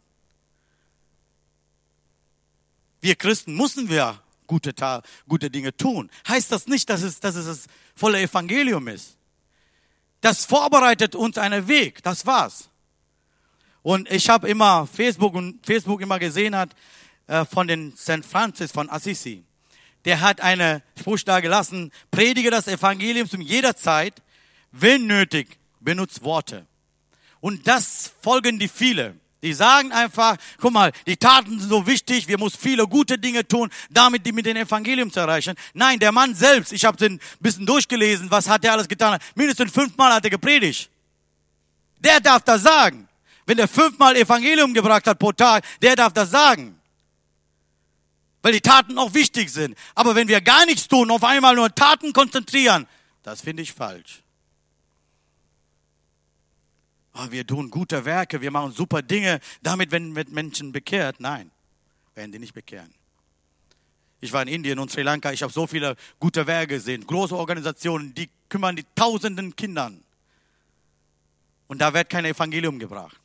[3.00, 4.74] Wir Christen müssen wir gute,
[5.28, 6.10] gute Dinge tun.
[6.28, 9.16] Heißt das nicht, dass es, dass es das volle Evangelium ist.
[10.20, 12.70] Das vorbereitet uns einen Weg, das war's.
[13.84, 16.70] Und ich habe immer Facebook und Facebook immer gesehen hat
[17.28, 18.24] äh, von den St.
[18.28, 19.44] Francis von Assisi
[20.04, 24.14] der hat eine Spruch da gelassen, predige das Evangelium zu jeder Zeit,
[24.72, 26.66] wenn nötig, benutzt Worte.
[27.40, 29.16] Und das folgen die viele.
[29.42, 33.46] Die sagen einfach, guck mal, die Taten sind so wichtig, wir müssen viele gute Dinge
[33.46, 35.54] tun, damit die mit dem Evangelium zu erreichen.
[35.74, 39.18] Nein, der Mann selbst, ich habe den bisschen durchgelesen, was hat er alles getan?
[39.34, 40.88] Mindestens fünfmal hat er gepredigt.
[41.98, 43.06] Der darf das sagen.
[43.46, 46.80] Wenn er fünfmal Evangelium gebracht hat pro Tag, der darf das sagen
[48.44, 49.74] weil die Taten auch wichtig sind.
[49.94, 52.86] Aber wenn wir gar nichts tun, auf einmal nur Taten konzentrieren,
[53.22, 54.22] das finde ich falsch.
[57.14, 61.20] Oh, wir tun gute Werke, wir machen super Dinge, damit werden Menschen bekehrt.
[61.20, 61.50] Nein,
[62.14, 62.92] werden die nicht bekehren.
[64.20, 67.34] Ich war in Indien und Sri Lanka, ich habe so viele gute Werke gesehen, große
[67.34, 70.04] Organisationen, die kümmern die tausenden Kindern.
[71.66, 73.23] Und da wird kein Evangelium gebracht.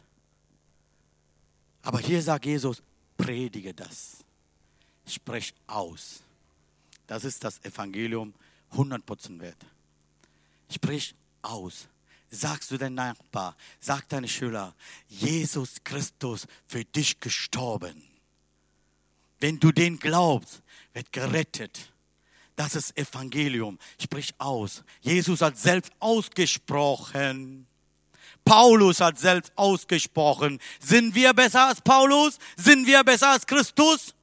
[1.89, 2.83] Aber hier sagt Jesus,
[3.17, 4.17] predige das
[5.07, 6.21] sprech aus.
[7.07, 8.31] Das ist das Evangelium
[8.73, 9.57] 100% wert.
[10.69, 11.87] Sprich aus.
[12.29, 14.75] Sagst du dein Nachbar, sag deine Schüler,
[15.07, 18.03] Jesus Christus für dich gestorben.
[19.39, 20.61] Wenn du den glaubst,
[20.93, 21.91] wird gerettet.
[22.55, 23.79] Das ist Evangelium.
[23.99, 24.83] Sprich aus.
[25.01, 27.65] Jesus hat selbst ausgesprochen.
[28.49, 30.59] Paulus hat selbst ausgesprochen.
[30.79, 32.39] Sind wir besser als Paulus?
[32.55, 34.15] Sind wir besser als Christus?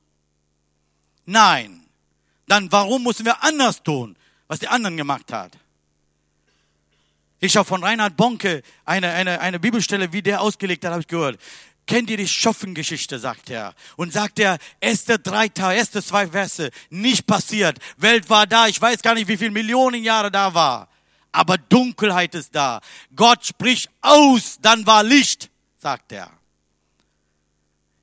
[1.26, 1.86] Nein.
[2.48, 4.16] Dann warum müssen wir anders tun,
[4.48, 5.52] was die anderen gemacht hat?
[7.38, 11.06] Ich habe von Reinhard Bonke eine, eine, eine Bibelstelle, wie der ausgelegt hat, habe ich
[11.06, 11.38] gehört.
[11.86, 13.74] Kennt ihr die Schoffengeschichte, sagt er.
[13.94, 17.78] Und sagt er, erste drei Tage, erste zwei Verse, nicht passiert.
[17.96, 20.88] Welt war da, ich weiß gar nicht, wie viele Millionen Jahre da war.
[21.36, 22.80] Aber Dunkelheit ist da.
[23.14, 26.30] Gott spricht aus, dann war Licht, sagt er.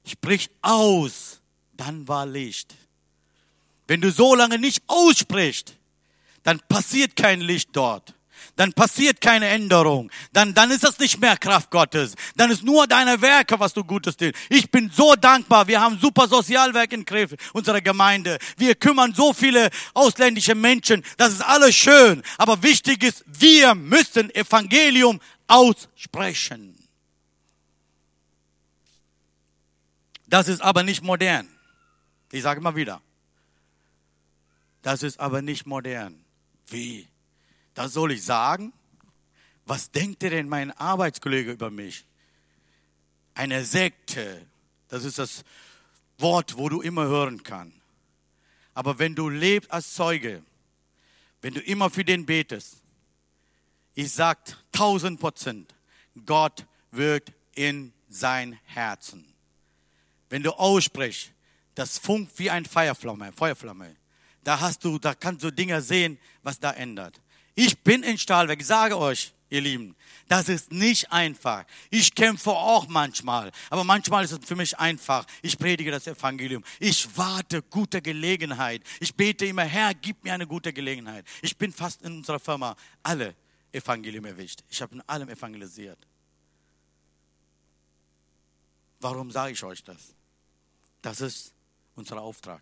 [0.05, 1.41] Sprich aus,
[1.76, 2.76] dann war Licht.
[3.88, 5.76] Wenn du so lange nicht aussprichst,
[6.43, 8.14] dann passiert kein Licht dort.
[8.56, 10.12] Dann passiert keine Änderung.
[10.32, 12.16] Dann, dann ist das nicht mehr Kraft Gottes.
[12.36, 14.34] Dann ist nur deine Werke, was du Gutes tust.
[14.50, 15.68] Ich bin so dankbar.
[15.68, 18.38] Wir haben super Sozialwerk in Krefeld, unserer Gemeinde.
[18.58, 21.04] Wir kümmern so viele ausländische Menschen.
[21.18, 22.24] Das ist alles schön.
[22.38, 26.78] Aber wichtig ist, wir müssen Evangelium aussprechen.
[30.28, 31.48] Das ist aber nicht modern.
[32.32, 33.02] Ich sage immer wieder.
[34.82, 36.26] Das ist aber nicht modern.
[36.68, 37.08] Wie?
[37.74, 38.74] Das soll ich sagen?
[39.65, 42.05] was denkt denn mein Arbeitskollege über mich?
[43.34, 44.45] Eine Sekte,
[44.89, 45.43] das ist das
[46.17, 47.78] Wort, wo du immer hören kannst.
[48.74, 50.43] Aber wenn du lebst als Zeuge,
[51.41, 52.78] wenn du immer für den betest,
[53.95, 54.39] ich sag
[54.71, 55.74] tausend Prozent,
[56.26, 59.26] Gott wirkt in sein Herzen.
[60.30, 61.32] Wenn du aussprichst,
[61.76, 63.95] das funkt wie ein Feuerflamme, Feuerflamme.
[64.43, 67.19] Da hast du, da kannst du Dinge sehen, was da ändert.
[67.56, 69.95] Ich bin in Stahlwerk, ich sage euch, ihr Lieben,
[70.28, 71.66] das ist nicht einfach.
[71.91, 75.26] Ich kämpfe auch manchmal, aber manchmal ist es für mich einfach.
[75.41, 76.64] Ich predige das Evangelium.
[76.80, 78.82] Ich warte gute Gelegenheit.
[78.99, 81.26] Ich bete immer, Herr, gib mir eine gute Gelegenheit.
[81.41, 83.36] Ich bin fast in unserer Firma alle
[83.72, 84.64] Evangelium erwischt.
[84.70, 85.99] Ich habe in allem evangelisiert.
[88.99, 90.16] Warum sage ich euch das?
[91.01, 91.54] Das ist
[91.95, 92.62] unser Auftrag.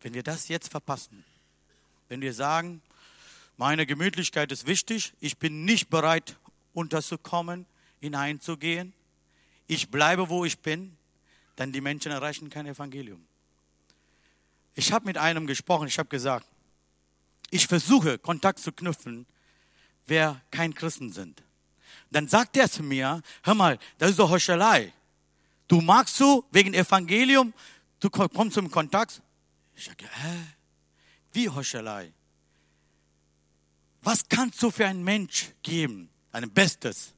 [0.00, 1.24] Wenn wir das jetzt verpassen,
[2.08, 2.80] wenn wir sagen,
[3.60, 6.38] meine Gemütlichkeit ist wichtig, ich bin nicht bereit,
[6.72, 7.66] unterzukommen,
[8.00, 8.94] hineinzugehen,
[9.66, 10.96] ich bleibe, wo ich bin,
[11.56, 13.22] dann die Menschen erreichen kein Evangelium.
[14.74, 16.46] Ich habe mit einem gesprochen, ich habe gesagt,
[17.50, 19.26] ich versuche Kontakt zu knüpfen,
[20.06, 21.42] wer kein Christen sind.
[22.10, 24.90] Dann sagt er zu mir, hör mal, das ist doch Heuchelei.
[25.68, 27.52] Du magst so wegen Evangelium,
[28.00, 29.20] du kommst zum Kontakt.
[29.74, 30.46] Ich sage, hä?
[31.34, 32.14] Wie Heuchelei?
[34.02, 36.08] Was kannst du für einen Mensch geben?
[36.32, 37.12] Ein Bestes.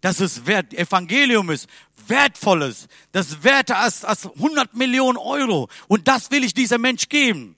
[0.00, 1.68] Das ist wert, Evangelium ist
[2.06, 5.68] wertvolles, das werter als, als 100 Millionen Euro.
[5.88, 7.56] Und das will ich diesem Mensch geben.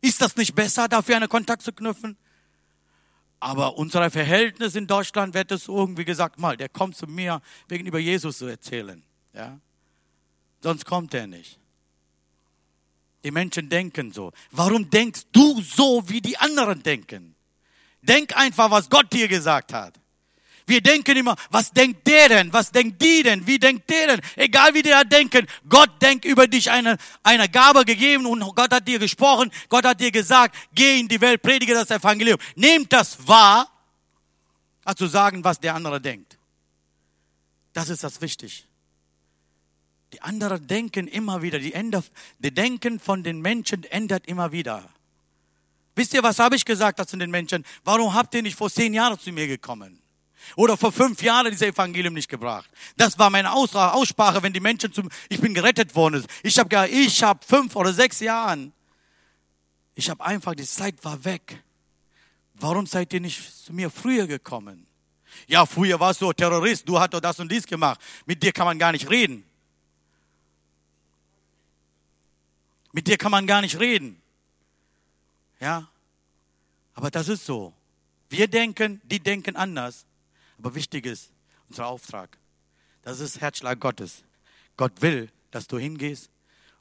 [0.00, 2.16] Ist das nicht besser, dafür einen Kontakt zu knüpfen?
[3.40, 7.86] Aber unser Verhältnis in Deutschland wird es irgendwie gesagt, mal, der kommt zu mir wegen
[7.86, 9.02] über Jesus zu erzählen.
[9.34, 9.58] Ja?
[10.60, 11.58] Sonst kommt er nicht.
[13.24, 14.32] Die Menschen denken so.
[14.52, 17.31] Warum denkst du so, wie die anderen denken?
[18.02, 19.94] Denk einfach, was Gott dir gesagt hat.
[20.66, 22.52] Wir denken immer, was denkt der denn?
[22.52, 23.46] Was denkt die denn?
[23.46, 24.20] Wie denkt der denn?
[24.36, 28.72] Egal wie die da denken, Gott denkt über dich eine, eine Gabe gegeben und Gott
[28.72, 32.38] hat dir gesprochen, Gott hat dir gesagt, geh in die Welt, predige das Evangelium.
[32.54, 33.68] Nehmt das wahr,
[34.84, 36.38] als zu sagen, was der andere denkt.
[37.72, 38.66] Das ist das wichtig.
[40.12, 44.88] Die anderen denken immer wieder, die, ändert, die Denken von den Menschen ändert immer wieder.
[45.94, 47.64] Wisst ihr, was habe ich gesagt zu den Menschen?
[47.84, 50.00] Warum habt ihr nicht vor zehn Jahren zu mir gekommen?
[50.56, 52.68] Oder vor fünf Jahren dieses Evangelium nicht gebracht.
[52.96, 56.24] Das war meine Aussprache, wenn die Menschen zum, ich bin gerettet worden.
[56.42, 58.72] Ich habe gesagt, ich habe fünf oder sechs Jahren.
[59.94, 61.62] Ich habe einfach, die Zeit war weg.
[62.54, 64.86] Warum seid ihr nicht zu mir früher gekommen?
[65.46, 68.00] Ja, früher warst du Terrorist, du hast doch das und dies gemacht.
[68.26, 69.44] Mit dir kann man gar nicht reden.
[72.92, 74.21] Mit dir kann man gar nicht reden.
[75.62, 75.88] Ja?
[76.92, 77.72] Aber das ist so.
[78.28, 80.04] Wir denken, die denken anders.
[80.58, 81.30] Aber wichtig ist
[81.68, 82.36] unser Auftrag.
[83.02, 84.24] Das ist Herzschlag Gottes.
[84.76, 86.30] Gott will, dass du hingehst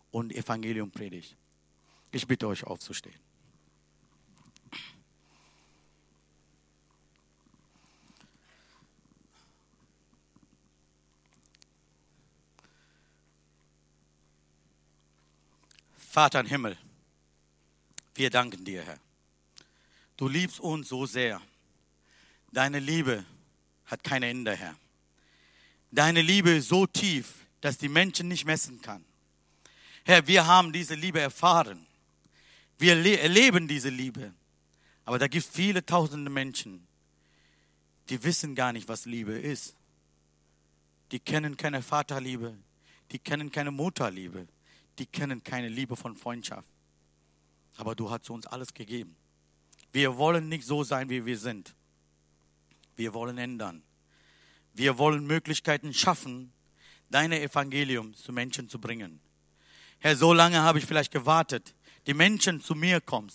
[0.10, 1.36] und Evangelium predigst.
[2.10, 3.20] Ich bitte euch aufzustehen.
[15.98, 16.78] Vater im Himmel,
[18.22, 19.00] wir danken dir, Herr.
[20.16, 21.42] Du liebst uns so sehr.
[22.52, 23.26] Deine Liebe
[23.88, 24.76] hat kein Ende, Herr.
[25.90, 29.04] Deine Liebe ist so tief, dass die Menschen nicht messen kann.
[30.06, 31.88] Herr, wir haben diese Liebe erfahren.
[32.78, 34.32] Wir erleben diese Liebe.
[35.04, 36.86] Aber da gibt es viele tausende Menschen,
[38.10, 39.74] die wissen gar nicht, was Liebe ist.
[41.12, 42.56] Die kennen keine Vaterliebe,
[43.12, 44.48] die kennen keine Mutterliebe,
[45.00, 46.68] die kennen keine Liebe von Freundschaft.
[47.82, 49.16] Aber du hast uns alles gegeben.
[49.92, 51.74] Wir wollen nicht so sein, wie wir sind.
[52.96, 53.82] Wir wollen ändern.
[54.76, 56.54] Wir wollen Möglichkeiten schaffen,
[57.10, 59.20] dein Evangelium zu Menschen zu bringen.
[59.98, 61.74] Herr, so lange habe ich vielleicht gewartet,
[62.06, 63.32] die Menschen zu mir kommen.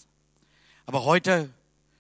[0.85, 1.53] Aber heute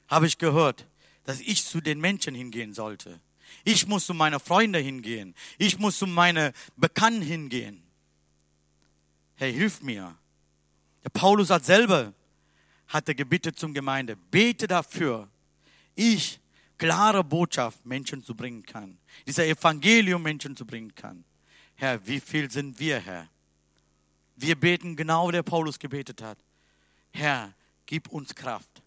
[0.07, 0.87] habe ich gehört,
[1.25, 3.21] dass ich zu den Menschen hingehen sollte.
[3.65, 5.35] Ich muss zu meinen Freunden hingehen.
[5.59, 7.83] Ich muss zu meinen Bekannten hingehen.
[9.35, 10.17] Herr, hilf mir.
[11.03, 12.15] Der Paulus hat selber,
[12.89, 15.29] hatte gebeten zum Gemeinde, bete dafür,
[15.95, 16.39] ich
[16.79, 18.99] klare Botschaft Menschen zu bringen kann.
[19.27, 21.25] Dieser Evangelium Menschen zu bringen kann.
[21.75, 23.29] Herr, wie viel sind wir, Herr?
[24.37, 26.39] Wir beten genau, wie der Paulus gebetet hat.
[27.13, 27.53] Herr,
[27.87, 28.83] gib uns Kraft,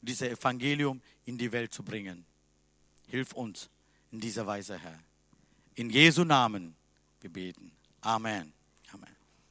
[0.00, 2.24] dieses Evangelium in die Welt zu bringen.
[3.06, 3.68] Hilf uns
[4.10, 4.98] in dieser Weise, Herr.
[5.74, 6.74] In Jesu Namen
[7.20, 7.72] wir beten.
[8.00, 8.57] Amen.